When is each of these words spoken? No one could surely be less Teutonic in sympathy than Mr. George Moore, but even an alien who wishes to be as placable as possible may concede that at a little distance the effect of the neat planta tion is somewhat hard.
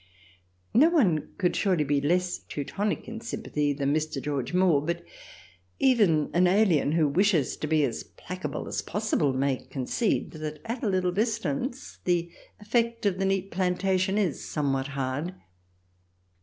No 0.73 0.89
one 0.89 1.29
could 1.37 1.55
surely 1.55 1.83
be 1.83 2.01
less 2.01 2.39
Teutonic 2.39 3.07
in 3.07 3.21
sympathy 3.21 3.71
than 3.71 3.93
Mr. 3.93 4.19
George 4.19 4.51
Moore, 4.51 4.81
but 4.83 5.03
even 5.77 6.31
an 6.33 6.47
alien 6.47 6.93
who 6.93 7.07
wishes 7.07 7.55
to 7.57 7.67
be 7.67 7.83
as 7.85 8.01
placable 8.03 8.67
as 8.67 8.81
possible 8.81 9.31
may 9.31 9.57
concede 9.57 10.31
that 10.31 10.59
at 10.65 10.81
a 10.83 10.89
little 10.89 11.11
distance 11.11 11.99
the 12.05 12.31
effect 12.59 13.05
of 13.05 13.19
the 13.19 13.25
neat 13.25 13.51
planta 13.51 13.99
tion 13.99 14.17
is 14.17 14.43
somewhat 14.43 14.87
hard. 14.87 15.35